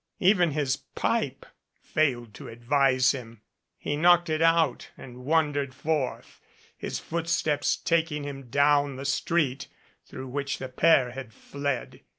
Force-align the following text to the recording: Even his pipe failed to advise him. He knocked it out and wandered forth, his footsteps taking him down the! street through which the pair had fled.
Even 0.19 0.49
his 0.49 0.77
pipe 0.95 1.45
failed 1.79 2.33
to 2.33 2.47
advise 2.47 3.11
him. 3.11 3.41
He 3.77 3.95
knocked 3.95 4.31
it 4.31 4.41
out 4.41 4.89
and 4.97 5.25
wandered 5.25 5.75
forth, 5.75 6.41
his 6.75 6.97
footsteps 6.97 7.75
taking 7.75 8.23
him 8.23 8.47
down 8.49 8.95
the! 8.95 9.05
street 9.05 9.67
through 10.07 10.29
which 10.29 10.57
the 10.57 10.69
pair 10.69 11.11
had 11.11 11.31
fled. 11.31 12.01